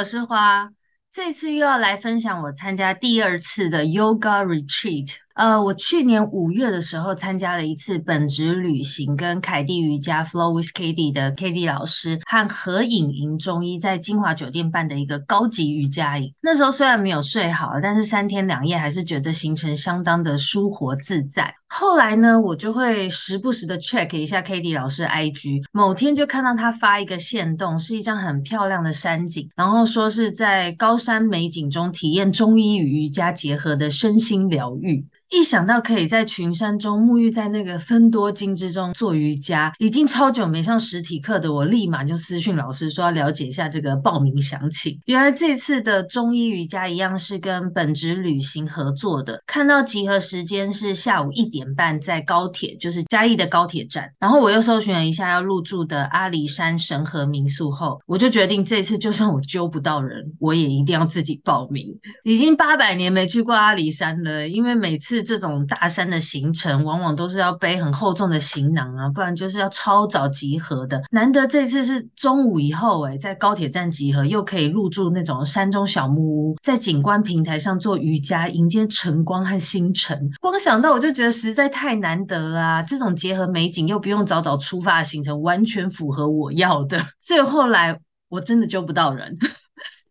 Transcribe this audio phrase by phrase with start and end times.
[0.00, 0.70] 我是花，
[1.12, 5.16] 这次又要来分享我参加第二次的 Yoga Retreat。
[5.34, 16.34] 呃，我去年五月的时候参加了一次本职旅行，跟凯蒂瑜伽 Flow with Katie 的 Katie 老师和合影营中医在金华酒店办的一个高级瑜伽营。
[16.42, 21.54] 那时候虽然没有睡好，但是三天两夜还是觉得行程相当的舒活自在。
[21.72, 35.06] 后来呢，我就会时不时的 check 一下 Katie 老师 IG，某天就看到他发一个限动，是一张很漂亮的山景，然后说是在高山美景中体验中医与瑜伽结合的身心疗愈。
[35.30, 44.98] 一想到可以在群山中沐浴在那个芬多精之中做瑜伽，已经超久没上实体课的我，立马就私讯老师说要了解一下这个报名详情。
[45.06, 54.10] 原来这次的中医瑜伽一样是跟本职旅行合作的，看到集合时间是下午一点半，在高铁，就是嘉义的高铁站。
[54.18, 61.86] 然后我又搜寻了一下要入住的阿里山神和民宿后，我就决定这次就算我揪不到人，我也一定要自己报名。
[62.24, 65.19] 已经八百年没去过阿里山了，因为每次。
[65.22, 71.02] 这种大山的行程，往往都是要背很厚重的行囊啊，不然就是要超早集合的。
[71.10, 80.30] 难得这次是中午以后，诶，在高铁站集合，又可以入住那种山中小木屋，在景观平台上做瑜伽，迎接晨光和星辰。
[80.40, 82.82] 光想到我就觉得实在太难得啊！
[82.82, 86.98] 这种结合美景又不用早早出发的行程，完全符合我要的。
[87.20, 87.98] 所以后来
[88.28, 89.34] 我真的揪不到人。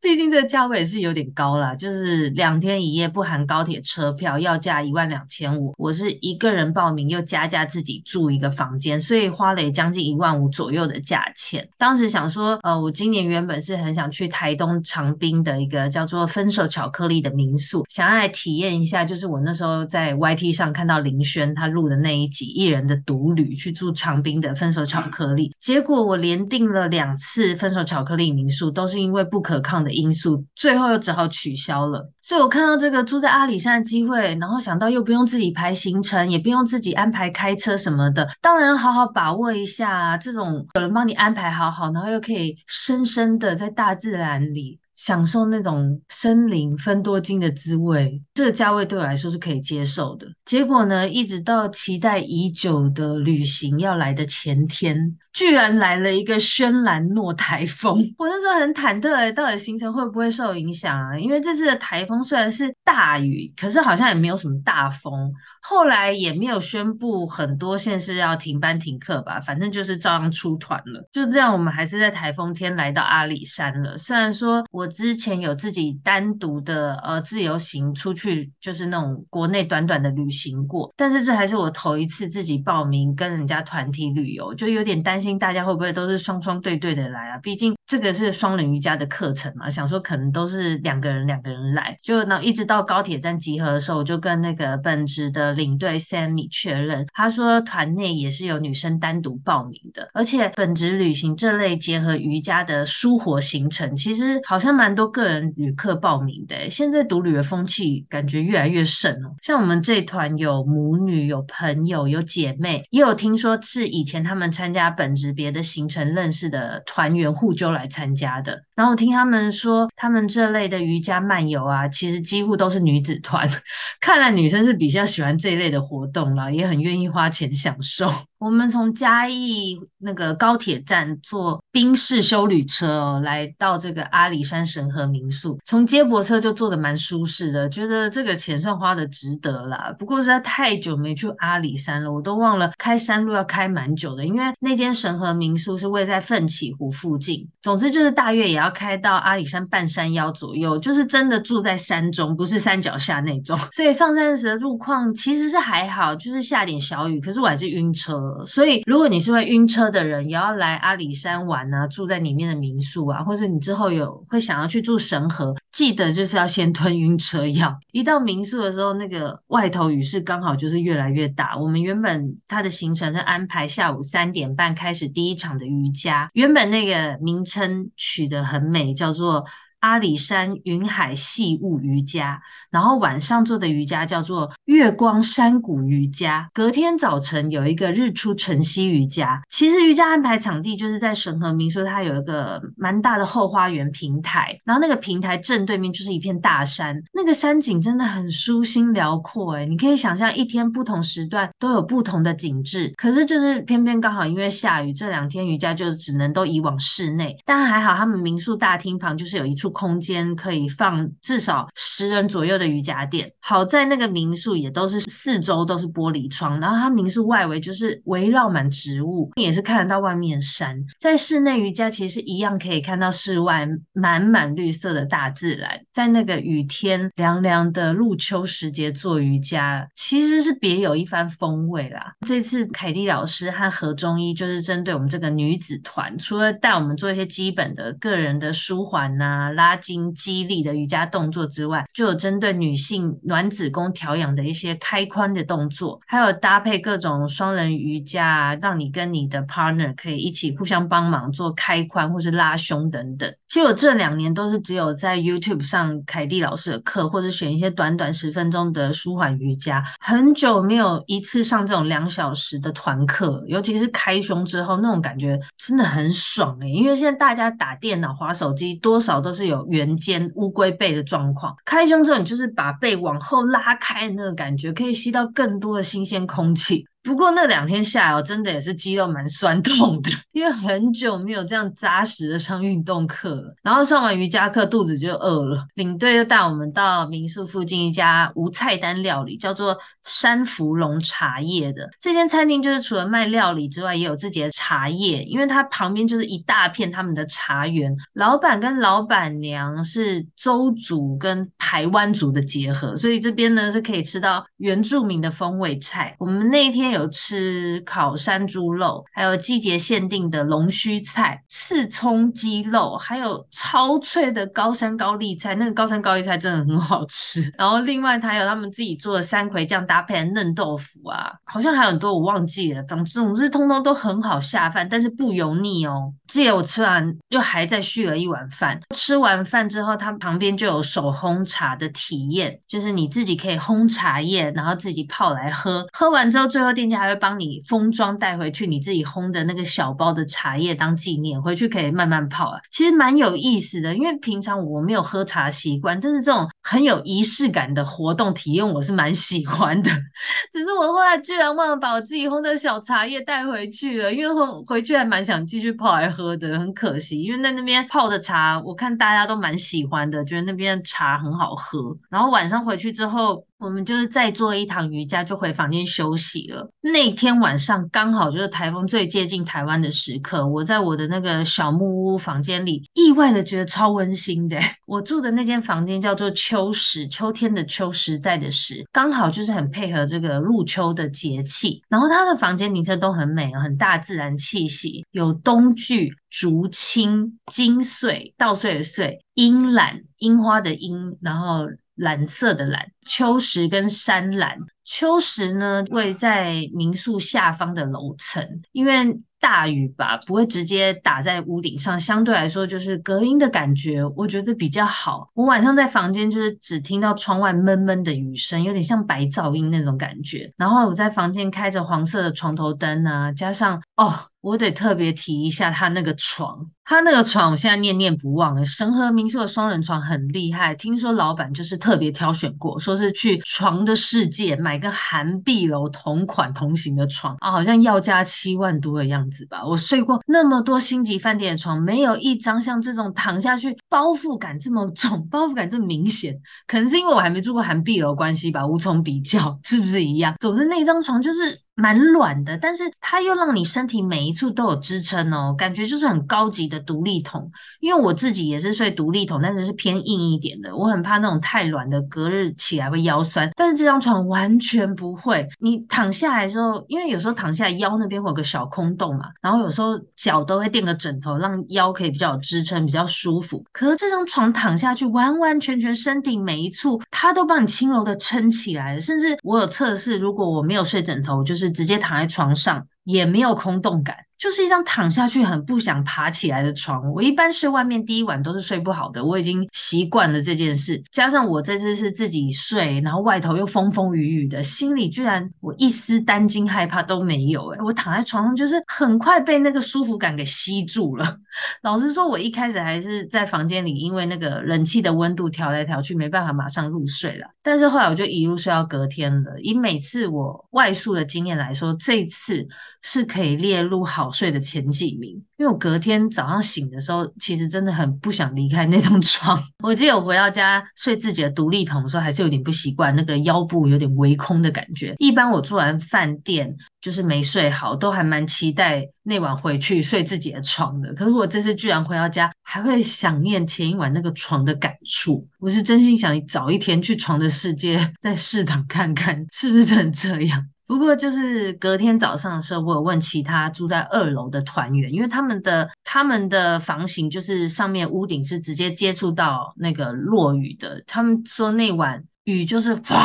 [0.02, 5.74] 毕竟这个价位也是有点高啦，就是两天一夜不含高铁车票，要价一万两千五。
[5.78, 11.68] 我是一个人报名，又加价自己住一个房间，所以花了也将近一万五左右的价钱。
[11.78, 32.12] 当时想说，呃，我今年原本是很想去台东长滨的一个叫做“分手巧克力”的民宿，想要来体验一下，就是我那时候在 YT 上看到林轩他录的那一集一人的独旅去住长滨的“分手巧克力”，结果我连订了两次“分手巧克力”民宿，都是因为不可抗的因素，最后又只好取消了。
[32.22, 44.80] 所以我看到这个住在阿里山的机会，然后想到又不用自己排行程，也不用自己安排开车什么的，当然要好好把握一下，这种有人帮你安排好好，然后又可以深深的在大自然里。
[44.94, 50.28] 享受那种森林分多金的滋味，这个价位对我来说是可以接受的。
[50.44, 57.97] 结果呢，一直到期待已久的旅行要来的前天，居然来了一个轩岚诺台风。
[58.19, 61.17] 我那时候很忐忑欸，到底行程会不会受影响啊？
[61.17, 65.31] 因为这次的台风虽然是大雨，可是好像也没有什么大风。
[65.62, 71.07] 后来也没有宣布很多县市要停班停课吧，反正就是照样出团了。
[71.12, 73.97] 就这样，我们还是在台风天来到阿里山了。
[73.97, 74.88] 虽然说我。
[75.00, 87.38] 之前有自己单独的呃自由行出去，就是那种国内短短的旅行过，但是这还是我头一次自己报名跟人家团体旅游，就有点担心大家会不会都是双双对对的来啊？
[87.44, 104.79] 毕竟这个是双人瑜伽的课程嘛，想说可能都是两个人两个人来，就那一直到高铁站集合的时候，我就跟那个本职的领队 Sammy 确认，他说团内也是有女生单独报名的，而且本职旅行这类结合瑜伽的舒活行程，其实好像。
[104.79, 109.35] 蛮多个人旅客报名的，现在独旅的风气感觉越来越盛哦。
[109.41, 118.64] 像我们这团有母女、有朋友、有姐妹，也有听说是以前他们参加本职别的行程认识的团员互揪来参加的。
[118.76, 123.50] 然后我听他们说，他们这类的瑜伽漫游啊，其实几乎都是女子团。
[124.00, 128.09] 看来女生是比较喜欢这一类的活动了，也很愿意花钱享受。
[128.40, 135.59] 我们从嘉义那个高铁站坐宾士休旅车哦，来到这个阿里山神和民宿。
[135.66, 139.94] 从接驳车就坐得蛮舒适的，觉得这个钱算花的值得啦。
[140.00, 144.26] 不过实在太久没去阿里山了，我都忘了开山路要开蛮久的。
[144.26, 153.59] 因为那间神和民宿是位在奋起湖附近，总之就是大约也要开到阿里山半山腰左右，就是真的住在山中，不是山脚下那种。
[153.74, 167.78] 所以上山时的路况其实是还好，就是下点小雨，可是我还是晕车所以如果你是会晕车的人，也要来阿里山玩啊，住在里面的民宿啊，或者你之后有会想要去住神河，记得就是要先吞晕车药。
[167.91, 171.58] 一到民宿的时候，那个外头雨势刚好就是越来越大。
[171.58, 179.46] 我们原本它的行程是安排下午三点半开始第一场的瑜伽，原本那个名称取得很美，叫做。
[179.79, 186.49] 阿里山云海细雾瑜伽，然后晚上做的瑜伽叫做月光山谷瑜伽。
[186.53, 189.41] 隔天早晨有一个日出晨曦瑜伽。
[189.49, 202.93] 其实瑜伽安排场地就是在神和民宿，它有一个蛮大的后花园平台，然后那个平台正对面就是一片大山，那个山景真的很舒心辽阔诶，你可以想象一天不同时段都有不同的景致。
[202.97, 207.37] 可是就是偏偏刚好因为下雨，这两天瑜伽就只能都移往室内。
[207.46, 209.69] 但还好他们民宿大厅旁就是有一处。
[209.70, 213.32] 空间可以放至少十人左右的瑜伽垫。
[213.40, 220.80] 好在那个民宿也都是四周都是玻璃窗，然后它民宿外围就是围绕满植物，也是看得到外面山。
[221.00, 225.80] 在室内瑜伽其实一样可以看到室外满满绿色的大自然。
[225.92, 232.14] 在那个雨天凉凉的入秋时节做瑜伽，其实是别有一番风味啦。
[232.26, 253.29] 这次凯蒂老师和何中医就是针对我们这个女子团，除了带我们做一些基本的个人的舒缓呐、拉筋、肌力的瑜伽动作之外，就有针对女性暖子宫调养的一些开髋的动作，还有搭配各种双人瑜伽，让你跟你的 partner 可以一起互相帮忙做开髋或是拉胸等等。
[253.50, 269.65] 其实我这两年都是只有在 YouTube 上凯蒂老师的课，或者选一些短短十分钟的舒缓瑜伽，很久没有一次上这种两小时的团课，尤其是开胸之后那种感觉真的很爽诶、因为现在大家打电脑、滑手机，多少都是有。
[269.67, 276.86] 圆肩乌龟背的状况，开胸之后，你就是把背往后拉开那个感觉，可以吸到更多的新鲜空气。
[277.01, 283.55] 不过那两天下来，我真的也是肌肉蛮酸痛的， 因为很久没有这样扎实的上运动课了。
[283.63, 285.65] 然后上完瑜伽课，肚子就饿了。
[285.75, 295.24] 领队又带我们到民宿附近一家无菜单料理，叫做山芙蓉茶叶的这间餐厅，就是除了卖料理之外，也有自己的茶叶。
[295.24, 306.15] 因为它旁边就是一大片他们的茶园，老板跟老板娘是周族跟台湾族的结合，所以这边呢是可以吃到原住民的风味菜。
[306.19, 315.56] 我们那一有吃烤山猪肉，还有季节限定的龙须菜、刺葱鸡肉，还有超脆的高山高丽菜。
[315.56, 317.51] 那个高山高丽菜真的很好吃。
[317.58, 322.84] 然后另外，还有他们自己做的山葵酱搭配嫩豆腐啊，好像还有很多我忘记了。
[322.84, 326.13] 总之，总之通通都很好下饭，但是不油腻哦。
[326.27, 328.80] 记得我吃完又还再续了一碗饭。
[328.96, 335.86] 吃完饭之后，他旁边就有手烘茶的体验，就是你自己可以烘茶叶，然后自己泡来喝。
[335.92, 342.60] 喝完之后，最后店家还会帮你封装带回去，你自己烘的那个小包的茶叶当纪念，回去可以慢慢泡啊。
[342.72, 349.91] 其实蛮有意思的，因为平常我没有喝茶习惯，但是这种很有仪式感的活动体验，我是蛮喜欢的。
[350.51, 356.29] 只是我后来居然忘了把我自己烘的小茶叶带回去了，因为回回去还蛮想继续泡来喝。
[356.39, 361.79] 的很可惜，因为在那边泡的茶，我看大家都蛮喜欢的，觉得那边茶很好喝。
[362.10, 366.72] 然后晚上回去之后，我们就是再做一堂瑜伽，就回房间休息了。
[366.79, 374.58] 那天晚上刚好就是台风最接近台湾的时刻，我在我的那个小木屋房间里，意外的觉得超温馨的。
[374.88, 381.82] 我住的那间房间叫做秋实，秋天的秋，实在的实，刚好就是很配合这个入秋的节气。
[381.89, 391.66] 然后它的房间名称都很美，很大自然气息，有冬菊、竹青、金穗、稻穗的穗、樱兰、樱花的樱，然后。
[392.00, 394.58] 蓝色的蓝，秋实跟山蓝。
[394.91, 405.29] 秋实呢，位在民宿下方的楼层，因为大雨吧，不会直接打在屋顶上，相对来说就是隔音的感觉，我觉得比较好。
[405.36, 410.51] 我晚上在房间就是只听到窗外闷闷的雨声，有点像白噪音那种感觉。
[410.58, 414.15] 然后我在房间开着黄色的床头灯啊，加上哦。
[414.41, 418.63] 我得特别提一下他那个床，他那个床我现在念念不忘了。
[418.63, 429.66] 神和民宿的双人床很厉害，听说老板就是特别挑选过，说是去床的世界买跟涵碧楼同款同型的床啊，好像要价七万多的样子吧。
[429.66, 436.36] 我睡过那么多星级饭店的床，没有一张像这种躺下去包覆感这么重，包覆感这么明显。
[436.66, 440.36] 可能是因为我还没住过涵碧楼关系吧，无从比较，是不是一样？
[440.40, 441.60] 总之那张床就是。
[441.80, 447.50] 蛮软的，但是它又让你身体每一处都有支撑哦，感觉就是很高级的独立桶。
[447.80, 453.50] 因为我自己也是睡独立桶，但是是偏硬一点的，我很怕那种太软的，隔日起来会腰酸。
[453.56, 463.64] 但是这张床完全不会，你躺下来的时候，因为有时候躺下来腰那边会有个小空洞嘛，然后有时候脚都会垫个枕头，让腰可以比较有支撑，比较舒服。
[463.72, 471.69] 可是这张床躺下去，完完全全身体每一处它都帮你轻柔的撑起来了，甚至我有测试，如果我没有睡枕头，就是。
[471.72, 474.15] 直接躺在床上，也没有空洞感。
[474.39, 477.12] 就是一张躺下去很不想爬起来的床。
[477.12, 481.03] 我一般睡外面第一晚都是睡不好的，我已经习惯了这件事。
[481.12, 487.68] 加上我这次是自己睡，然后外头又风风雨雨的，心里居然我一丝担惊害怕都没有。
[487.72, 491.38] 诶，我躺在床上就是很快被那个舒服感给吸住了。
[491.84, 497.46] 老实说，我一开始还是在房间里，因为那个冷气的温度调来调去，没办法马上入睡了。
[497.62, 499.60] 但是后来我就一路睡到隔天了。
[499.60, 502.65] 以每次我外宿的经验来说，这次
[503.01, 509.62] 是可以列入好睡的前几名，因为我隔天早上醒的时候，其实真的很不想离开那张 床。
[509.84, 515.15] 我记得我回到家睡自己的独立筒的时候，还是有点不习惯，那个腰部有点微空的感觉。
[515.18, 521.13] 一般我住完饭店就是没睡好，都还蛮期待那晚回去睡自己的床的。
[521.13, 525.48] 可是我这次居然回到家，还会想念前一晚那个床的感触。
[525.60, 530.68] 我是真心想早一天去床的世界再试躺看看，是不是真的这样。
[530.89, 543.24] 不过就是隔天早上的时候，我有问其他住在二楼的团员，因为他们的他们的房型就是上面屋顶是直接接触到那个落雨的，他们说那晚雨就是哗，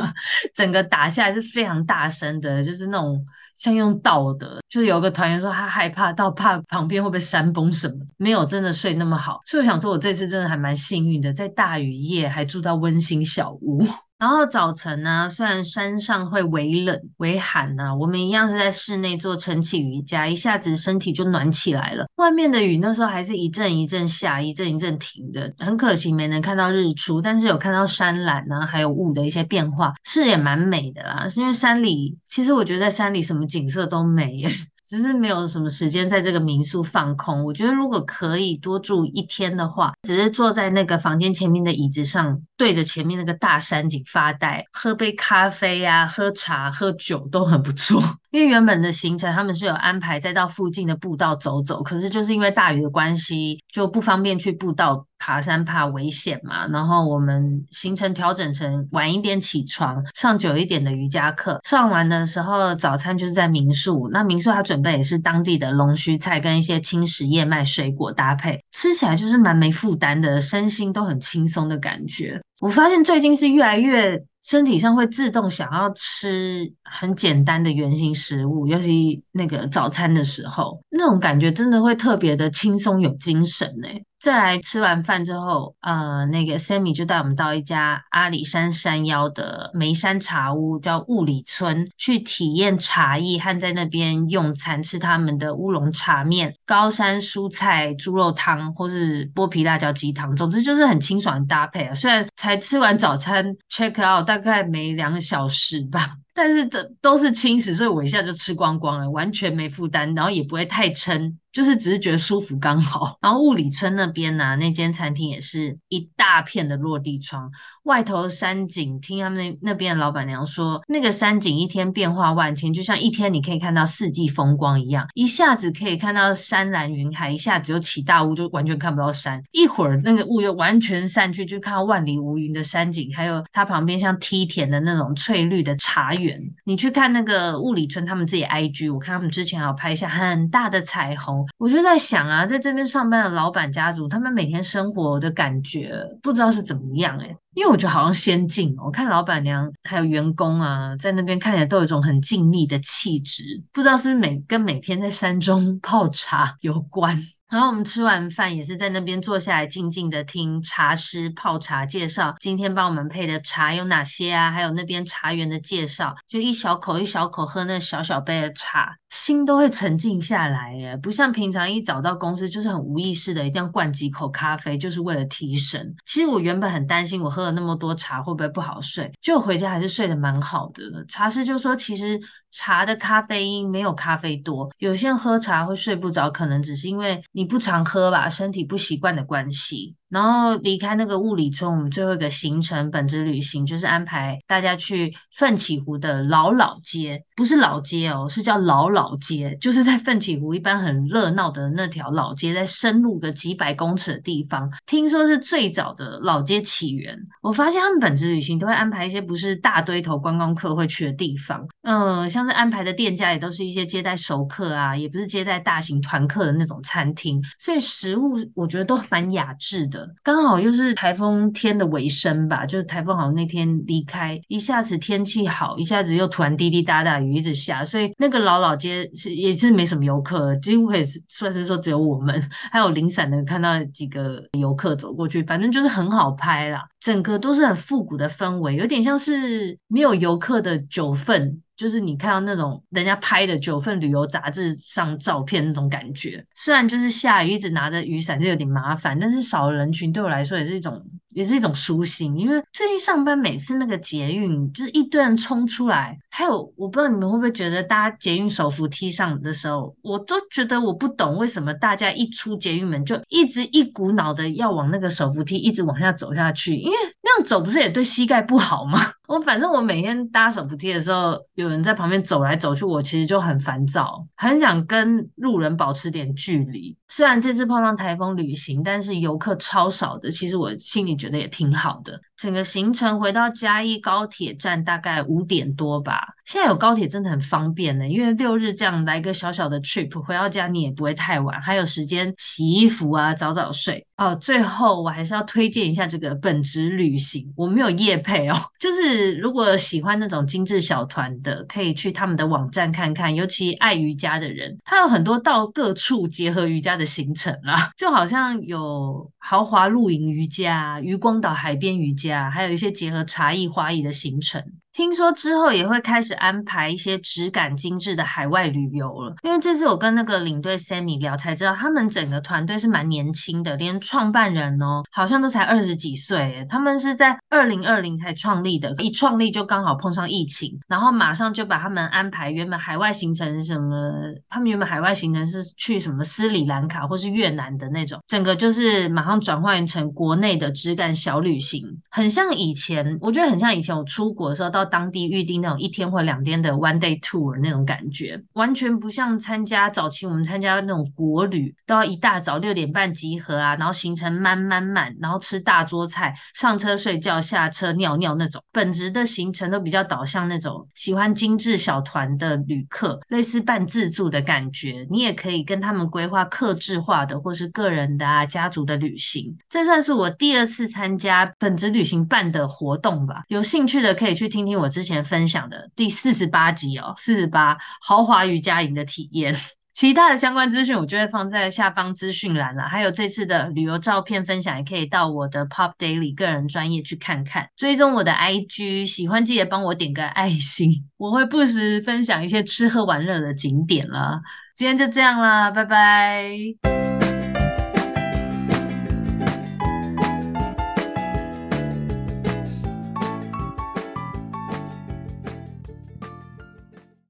[0.56, 3.22] 整个打下来是非常大声的，就是那种
[3.56, 4.60] 像用倒的。
[4.70, 9.40] 就是有个团员说他害怕到怕旁边会不会山崩什么，没有真的睡那么好。
[9.44, 13.86] 所以我想说，我这次真的还蛮幸运的，在大雨夜还住到温馨小屋。
[14.22, 22.06] 然后早晨呢，虽然山上会微冷微寒呐，我们一样是在室内做晨起瑜伽，一下子身体就暖起来了。
[22.18, 31.26] 外面的雨那时候还是一阵一阵下，一阵一阵停的，很可惜没能看到日出，但是有看到山岚呢，还有雾的一些变化，是也蛮美的啦。
[31.28, 34.48] 是因为山里，其实我觉得在山里什么景色都美耶。
[34.84, 37.44] 只是没有什么时间在这个民宿放空。
[37.44, 48.02] 我觉得如果可以多住一天的话，只是坐在那个房间前面的椅子上，对着前面那个大山景发呆，喝杯咖啡呀、啊，喝茶、喝酒都很不错。
[48.32, 56.66] 因为原本的行程他们是有安排再到附近的步道走走，可是就是因为大雨的关系，就不方便去步道爬山，怕危险嘛。
[56.66, 61.60] 然后我们行程调整成晚一点起床，上久一点的瑜伽课。
[61.62, 64.10] 上完的时候，早餐就是在民宿。
[64.12, 72.42] 那民宿它准备也是当地的龙须菜跟一些轻食燕麦水果搭配，吃起来就是蛮没负担的，身心都很轻松的感觉。
[72.60, 74.20] 我发现最近是越来越。
[74.42, 84.04] 身体上会自动想要吃很简单的原型食物，尤其那个早餐的时候，那种感觉真的会特别的轻松有精神欸。
[84.18, 100.36] 再来吃完饭之后，呃，那个 Sammy 就带我们到一家阿里山山腰的梅山茶屋，叫雾里村，去体验茶艺和在那边用餐，吃他们的乌龙茶面、高山蔬菜猪肉汤，或是剥皮辣椒鸡汤。
[100.36, 101.92] 总之就是很清爽的搭配啊。
[101.92, 106.16] 虽然才吃完早餐，check out 大概没两小时吧。
[106.34, 113.18] 但是这都是轻食，所以我一下就吃光光了，完全没负担，然后也不会太撑，就是只是觉得舒服刚好。
[113.20, 117.50] 然后雾里村那边呢、那间餐厅也是一大片的落地窗，
[117.84, 136.40] 外头山景，听他们那那边的老板娘说，那个山景一天变化万千，就像一天你可以看到四季风光一样，一下子可以看到山岚云海，一下子又起大雾，就完全看不到山，一会儿那个雾又完全散去，就看到万里无云的山景，还有它旁边像梯田的那种翠绿的茶园。
[136.64, 157.22] 你去看那个雾里村他们自己 IG，我看他们之前还有拍一下很大的彩虹，我就在想啊，在这边上班的老板家族，他们每天生活的感觉不知道是怎么样诶，因为我觉得好像先进，我看老板娘还有员工啊，在那边看起来都有一种很静谧的气质，不知道是不是每跟每天在山中 泡茶有关。
[157.52, 170.96] 然后我们吃完饭也是在那边坐下来，静静的听茶师泡茶介绍今天帮我们配的茶有哪些啊，还有那边茶园的介绍，就一小口一小口喝那小小杯的茶，心都会沉静下来耶。
[170.96, 175.94] 不像平常一早到公司就是很无意识的一定要灌几口咖啡，就是为了提神。
[176.06, 181.04] 其实我原本很担心我喝了那么多茶会不会不好睡，就回家还是睡得蛮好的。
[181.06, 182.18] 茶师就说，其实
[182.50, 187.41] 茶的咖啡因没有咖啡多，有些人喝茶会睡不着，可能只是因为你。
[187.42, 189.96] 你不常喝吧，身体不习惯的关系。
[190.12, 207.18] 然后离开那个雾里村，我们最后一个行程本职旅行就是安排大家去奋起湖的老老街，不是老街哦，是叫老老街，就是在奋起湖一般很热闹的那条老街，在深入个几百公尺的地方，听说是最早的老街起源。
[207.40, 220.01] 我发现他们本职旅行都会安排一些不是大堆头观光客会去的地方，嗯、像是安排的店家也都是一些接待熟客啊，也不是接待大型团客的那种餐厅，所以食物我觉得都蛮雅致的。
[220.22, 232.40] 刚好又是台风天的尾声吧，就是台风好像那天离开，一下子天气好，一下子又突然滴滴答答雨一直下，所以那个老老街是也是没什么游客，几乎可以算是说只有我们，
[232.70, 241.60] 还有零散的看到几个游客走过去，反正就是很好拍啦，整个都是很复古的氛围，有点像是没有游客的九份。
[241.82, 251.04] 就是你看到那种人家拍的九份旅游杂志上照片那种感觉，虽然就是下雨一直拿着雨伞是有点麻烦，但是少了人群对我来说也是一种。
[251.34, 269.00] 也是一种舒心，因为最近上班每次那个捷运就是一堆人冲出来，还有我不知道你们会不会觉得搭捷运手扶梯上的时候，我都觉得我不懂为什么大家一出捷运门就一直一股脑的要往那个手扶梯一直往下走下去，因为那样走不是也对膝盖不好吗？
[269.28, 276.94] 我反正我每天搭手扶梯的时候，有人在旁边走来走去，我其实就很烦躁，很想跟路人保持点距离。
[277.08, 282.20] 虽然这次碰上台风旅行，但是游客超少的，其实我心里觉得也挺好的。
[282.42, 286.26] 整个行程回到嘉义高铁站大概五点多吧。
[286.44, 294.04] 现在有高铁真的很方便呢，因为六日这样来个小小的 trip 回到家你也不会太晚，还有时间洗衣服啊，早早睡。
[294.16, 312.31] 哦，最后我还是要推荐一下这个本职旅行，我没有业配哦， 就是如果喜欢那种精致小团的，可以去他们的网站看看，尤其爱瑜伽的人，他有很多到各处结合瑜伽的行程啦，就好像有豪华露营瑜伽、渔光岛海边瑜伽。
[312.50, 314.81] 还有一些结合茶艺、花艺的行程。
[314.92, 326.66] 听说之后也会开始安排一些质感精致的海外旅游了，因为这次我跟那个领队 Sammy 聊才知道，他们整个团队是蛮年轻的，连创办人哦好像都才二十几岁。
[326.68, 334.12] 他们是在二零二零才创立的，一创立就刚好碰上疫情，然后马上就把他们安排原本海外行程什么，
[334.46, 344.81] 他们原本海外行程是去什么斯里兰卡或是越南的那种，整个就是马上转换成国内的质感小旅行，很像以前，我觉得很像以前我出国的时候到。
[344.84, 358.62] 当地预定那种一天或两天的 one day tour 那种感觉，完全不像参加早期我们参加那种国旅，都要一大早六点半集合啊，然后行程慢慢慢，然后吃大桌菜，上车睡觉，下车尿尿那种。
[358.72, 365.06] 本职的行程都比较导向那种喜欢精致小团的旅客，类似半自助的感觉。
[365.10, 369.56] 你也可以跟他们规划客制化的或是个人的啊家族的旅行。
[369.68, 373.44] 这算是我第二次参加本职旅行办的活动吧。
[373.48, 374.71] 有兴趣的可以去听听。
[374.78, 379.54] 我之前分享的第四十八集哦，四十八豪华瑜伽营的体验，
[379.92, 382.84] 其他的相关资讯我就会放在下方资讯栏了。
[382.84, 387.68] 还有这次的旅游照片分享，也可以到我的 Pop Daily 个人专业去看看。
[387.76, 394.40] 追踪我的 IG，喜欢记得帮我点个爱心，我会不时分享一些吃喝玩乐的景点了。
[394.74, 397.21] 今天就这样啦，拜拜。